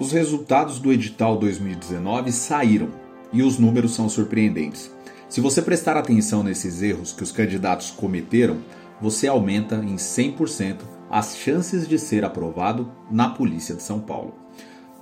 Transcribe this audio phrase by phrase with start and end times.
[0.00, 2.88] Os resultados do edital 2019 saíram
[3.30, 4.90] e os números são surpreendentes.
[5.28, 8.62] Se você prestar atenção nesses erros que os candidatos cometeram,
[8.98, 10.78] você aumenta em 100%
[11.10, 14.34] as chances de ser aprovado na Polícia de São Paulo.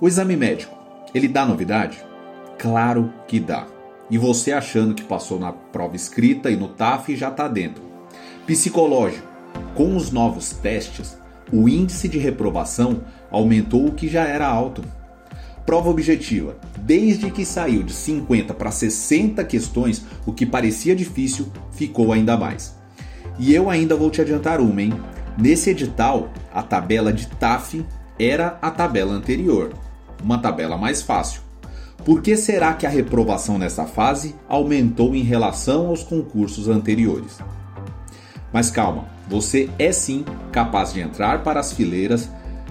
[0.01, 0.77] O exame médico,
[1.15, 2.03] ele dá novidade?
[2.57, 3.67] Claro que dá.
[4.11, 7.81] E você achando que passou na prova escrita e no TAF já está dentro.
[8.45, 9.25] Psicológico,
[9.75, 11.17] com os novos testes,
[11.51, 14.83] o índice de reprovação aumentou o que já era alto.
[15.65, 16.57] Prova objetiva.
[16.79, 22.75] Desde que saiu de 50 para 60 questões, o que parecia difícil ficou ainda mais.
[23.37, 24.93] E eu ainda vou te adiantar uma, hein?
[25.37, 27.85] Nesse edital, a tabela de TAF
[28.19, 29.73] era a tabela anterior,
[30.21, 31.41] uma tabela mais fácil.
[32.03, 37.37] Por que será que a reprovação nessa fase aumentou em relação aos concursos anteriores?
[38.51, 42.29] Mas calma, você é sim capaz de entrar para as fileiras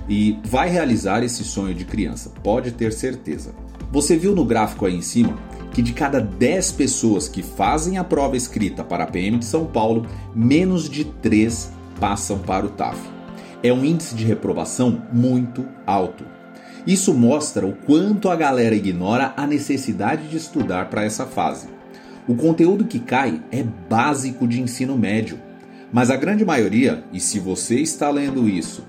[0.09, 3.55] e vai realizar esse sonho de criança, pode ter certeza.
[3.93, 5.39] Você viu no gráfico aí em cima
[5.73, 9.67] que de cada 10 pessoas que fazem a prova escrita para a PM de São
[9.67, 11.71] Paulo, menos de 3
[12.01, 12.99] passam para o TAF.
[13.63, 16.25] É um índice de reprovação muito alto.
[16.87, 21.69] Isso mostra o quanto a galera ignora a necessidade de estudar para essa fase.
[22.27, 25.39] O conteúdo que cai é básico de ensino médio,
[25.93, 28.85] mas a grande maioria, e se você está lendo isso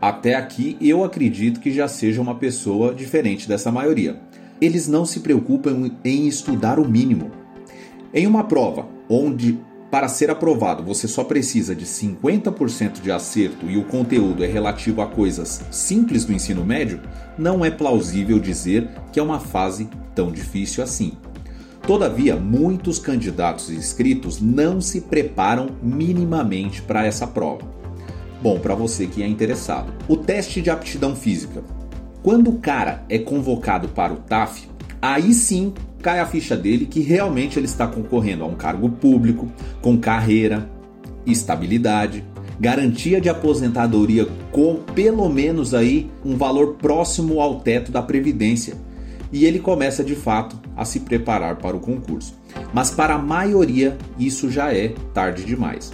[0.00, 4.18] até aqui, eu acredito que já seja uma pessoa diferente dessa maioria.
[4.60, 7.30] Eles não se preocupam em estudar o mínimo.
[8.12, 9.58] Em uma prova onde
[9.90, 15.02] para ser aprovado, você só precisa de 50% de acerto e o conteúdo é relativo
[15.02, 17.00] a coisas simples do ensino médio,
[17.36, 21.14] não é plausível dizer que é uma fase tão difícil assim.
[21.90, 27.62] Todavia, muitos candidatos inscritos não se preparam minimamente para essa prova.
[28.40, 31.64] Bom, para você que é interessado, o teste de aptidão física.
[32.22, 34.68] Quando o cara é convocado para o TAF,
[35.02, 39.50] aí sim cai a ficha dele que realmente ele está concorrendo a um cargo público,
[39.82, 40.70] com carreira,
[41.26, 42.24] estabilidade,
[42.60, 48.76] garantia de aposentadoria com pelo menos aí um valor próximo ao teto da previdência.
[49.32, 52.34] E ele começa de fato a se preparar para o concurso.
[52.72, 55.92] Mas para a maioria isso já é tarde demais.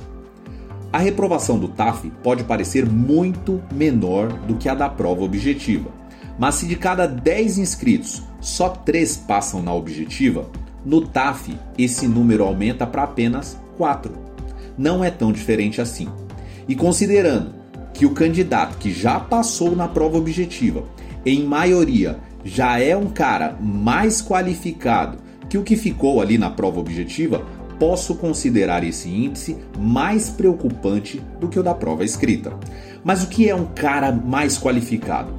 [0.92, 5.90] A reprovação do TAF pode parecer muito menor do que a da prova objetiva.
[6.38, 10.48] Mas se de cada 10 inscritos só 3 passam na objetiva,
[10.84, 14.12] no TAF esse número aumenta para apenas 4.
[14.78, 16.08] Não é tão diferente assim.
[16.68, 17.54] E considerando
[17.92, 20.84] que o candidato que já passou na prova objetiva,
[21.24, 25.18] em maioria, já é um cara mais qualificado
[25.48, 27.44] que o que ficou ali na prova objetiva,
[27.78, 32.52] posso considerar esse índice mais preocupante do que o da prova escrita.
[33.04, 35.32] Mas o que é um cara mais qualificado?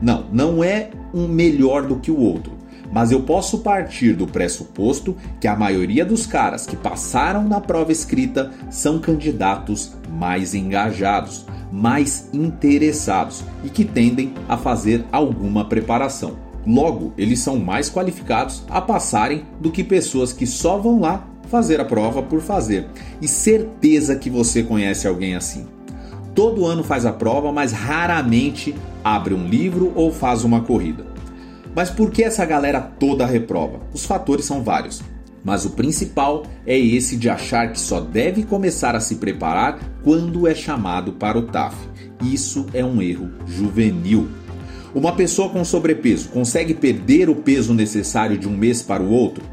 [0.00, 2.52] Não, não é um melhor do que o outro.
[2.94, 7.90] Mas eu posso partir do pressuposto que a maioria dos caras que passaram na prova
[7.90, 16.36] escrita são candidatos mais engajados, mais interessados e que tendem a fazer alguma preparação.
[16.64, 21.80] Logo, eles são mais qualificados a passarem do que pessoas que só vão lá fazer
[21.80, 22.86] a prova por fazer.
[23.20, 25.66] E certeza que você conhece alguém assim.
[26.32, 28.72] Todo ano faz a prova, mas raramente
[29.02, 31.13] abre um livro ou faz uma corrida.
[31.74, 33.80] Mas por que essa galera toda reprova?
[33.92, 35.02] Os fatores são vários.
[35.44, 40.48] Mas o principal é esse de achar que só deve começar a se preparar quando
[40.48, 41.76] é chamado para o TAF.
[42.22, 44.28] Isso é um erro juvenil.
[44.94, 49.44] Uma pessoa com sobrepeso consegue perder o peso necessário de um mês para o outro?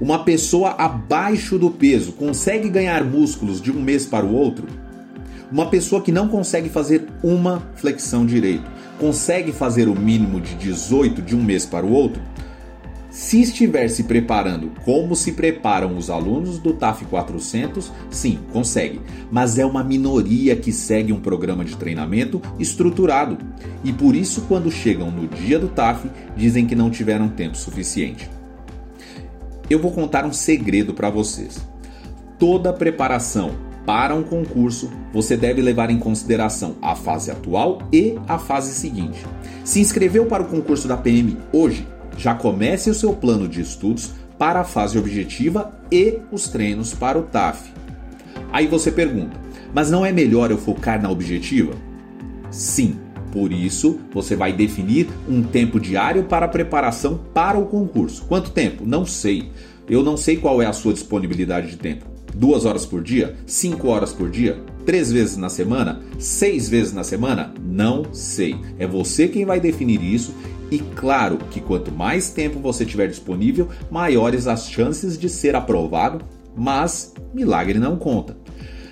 [0.00, 4.66] Uma pessoa abaixo do peso consegue ganhar músculos de um mês para o outro?
[5.50, 11.22] Uma pessoa que não consegue fazer uma flexão direito, consegue fazer o mínimo de 18
[11.22, 12.22] de um mês para o outro?
[13.10, 19.58] Se estiver se preparando como se preparam os alunos do TAF 400, sim, consegue, mas
[19.58, 23.38] é uma minoria que segue um programa de treinamento estruturado
[23.82, 28.28] e por isso, quando chegam no dia do TAF, dizem que não tiveram tempo suficiente.
[29.70, 31.58] Eu vou contar um segredo para vocês.
[32.38, 33.52] Toda preparação
[33.86, 39.24] para um concurso, você deve levar em consideração a fase atual e a fase seguinte.
[39.64, 41.86] Se inscreveu para o concurso da PM hoje,
[42.18, 47.16] já comece o seu plano de estudos para a fase objetiva e os treinos para
[47.16, 47.72] o TAF.
[48.52, 49.40] Aí você pergunta,
[49.72, 51.74] mas não é melhor eu focar na objetiva?
[52.50, 52.96] Sim,
[53.30, 58.24] por isso você vai definir um tempo diário para a preparação para o concurso.
[58.26, 58.84] Quanto tempo?
[58.84, 59.52] Não sei.
[59.88, 62.15] Eu não sei qual é a sua disponibilidade de tempo.
[62.36, 63.34] Duas horas por dia?
[63.46, 64.62] Cinco horas por dia?
[64.84, 66.02] Três vezes na semana?
[66.18, 67.54] Seis vezes na semana?
[67.58, 68.54] Não sei.
[68.78, 70.34] É você quem vai definir isso.
[70.70, 76.22] E claro que quanto mais tempo você tiver disponível, maiores as chances de ser aprovado,
[76.54, 78.36] mas milagre não conta.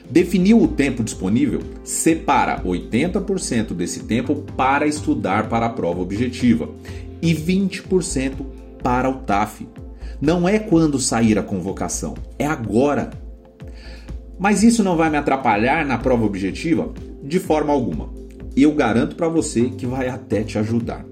[0.08, 1.60] Definiu o tempo disponível?
[1.84, 6.70] Separa 80% desse tempo para estudar para a prova objetiva
[7.20, 8.36] e 20%
[8.82, 9.68] para o TAF.
[10.18, 13.23] Não é quando sair a convocação, é agora.
[14.38, 16.92] Mas isso não vai me atrapalhar na prova objetiva?
[17.22, 18.12] De forma alguma.
[18.56, 21.04] Eu garanto para você que vai até te ajudar.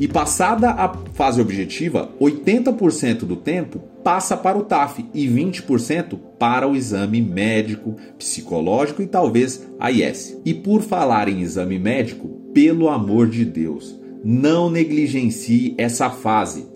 [0.00, 6.68] E passada a fase objetiva, 80% do tempo passa para o TAF e 20% para
[6.68, 10.40] o exame médico, psicológico e talvez a IS.
[10.44, 16.66] E por falar em exame médico, pelo amor de Deus, não negligencie essa fase.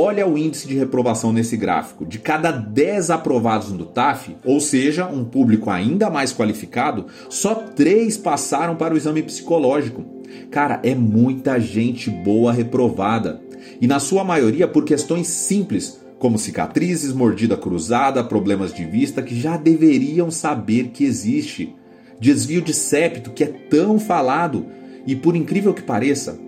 [0.00, 2.06] Olha o índice de reprovação nesse gráfico.
[2.06, 8.16] De cada 10 aprovados no TAF, ou seja, um público ainda mais qualificado, só 3
[8.18, 10.04] passaram para o exame psicológico.
[10.52, 13.42] Cara, é muita gente boa reprovada.
[13.80, 19.34] E na sua maioria por questões simples, como cicatrizes, mordida cruzada, problemas de vista que
[19.34, 21.74] já deveriam saber que existe.
[22.20, 24.64] Desvio de septo que é tão falado
[25.04, 26.38] e por incrível que pareça,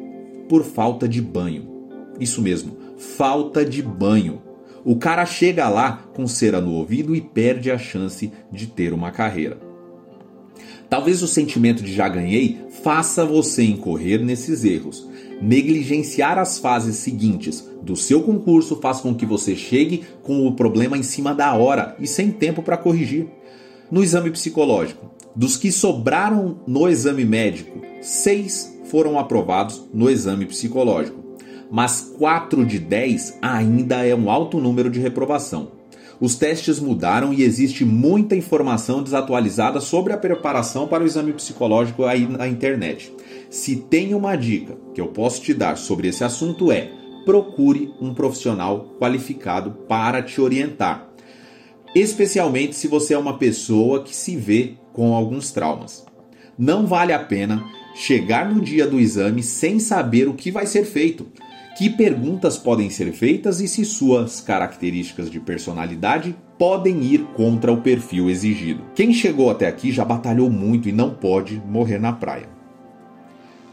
[0.49, 1.69] por falta de banho.
[2.21, 4.43] Isso mesmo, falta de banho.
[4.85, 9.11] O cara chega lá com cera no ouvido e perde a chance de ter uma
[9.11, 9.59] carreira.
[10.89, 15.09] Talvez o sentimento de já ganhei faça você incorrer nesses erros.
[15.41, 20.99] Negligenciar as fases seguintes do seu concurso faz com que você chegue com o problema
[20.99, 23.29] em cima da hora e sem tempo para corrigir.
[23.91, 31.30] No exame psicológico, dos que sobraram no exame médico, seis foram aprovados no exame psicológico,
[31.71, 35.73] mas 4 de 10 ainda é um alto número de reprovação.
[36.21, 42.05] Os testes mudaram e existe muita informação desatualizada sobre a preparação para o exame psicológico
[42.05, 43.11] aí na internet.
[43.49, 46.91] Se tem uma dica que eu posso te dar sobre esse assunto é:
[47.25, 51.09] procure um profissional qualificado para te orientar.
[51.95, 56.05] Especialmente se você é uma pessoa que se vê com alguns traumas.
[56.59, 57.65] Não vale a pena
[57.95, 61.27] chegar no dia do exame sem saber o que vai ser feito
[61.81, 67.81] que perguntas podem ser feitas e se suas características de personalidade podem ir contra o
[67.81, 68.85] perfil exigido.
[68.95, 72.51] Quem chegou até aqui já batalhou muito e não pode morrer na praia.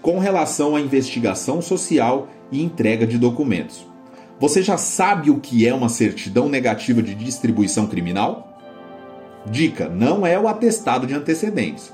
[0.02, 3.86] Com relação à investigação social e entrega de documentos,
[4.40, 8.58] você já sabe o que é uma certidão negativa de distribuição criminal?
[9.52, 11.92] Dica: não é o atestado de antecedentes.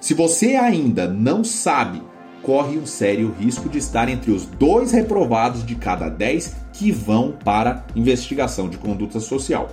[0.00, 2.02] Se você ainda não sabe
[2.44, 7.32] corre um sério risco de estar entre os dois reprovados de cada dez que vão
[7.32, 9.70] para investigação de conduta social.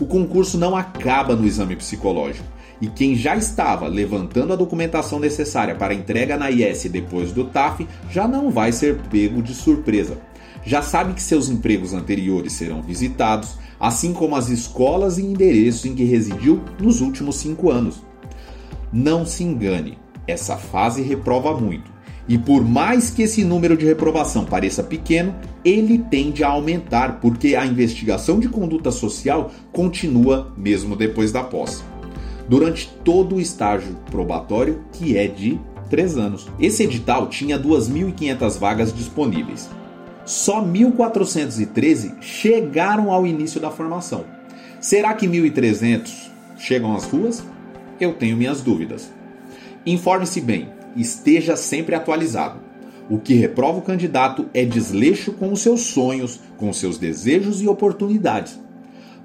[0.00, 2.46] O concurso não acaba no exame psicológico
[2.80, 7.86] e quem já estava levantando a documentação necessária para entrega na IS depois do TAF
[8.10, 10.18] já não vai ser pego de surpresa.
[10.64, 15.94] Já sabe que seus empregos anteriores serão visitados, assim como as escolas e endereços em
[15.94, 18.02] que residiu nos últimos cinco anos.
[18.94, 21.94] Não se engane, essa fase reprova muito
[22.28, 27.54] e por mais que esse número de reprovação pareça pequeno, ele tende a aumentar porque
[27.54, 31.82] a investigação de conduta social continua mesmo depois da posse.
[32.48, 35.58] Durante todo o estágio probatório, que é de
[35.90, 36.48] 3 anos.
[36.58, 39.68] Esse edital tinha 2.500 vagas disponíveis.
[40.24, 44.24] Só 1.413 chegaram ao início da formação.
[44.80, 47.44] Será que 1.300 chegam às ruas?
[48.00, 49.12] Eu tenho minhas dúvidas.
[49.86, 52.60] Informe-se bem, esteja sempre atualizado.
[53.08, 57.68] O que reprova o candidato é desleixo com os seus sonhos, com seus desejos e
[57.68, 58.58] oportunidades.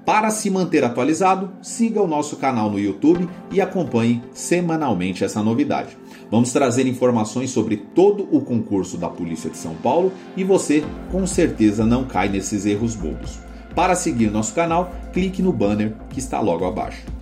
[0.04, 5.96] Para se manter atualizado, siga o nosso canal no YouTube e acompanhe semanalmente essa novidade.
[6.30, 11.26] Vamos trazer informações sobre todo o concurso da Polícia de São Paulo e você com
[11.26, 13.38] certeza não cai nesses erros bobos.
[13.74, 17.19] Para seguir nosso canal, clique no banner que está logo abaixo.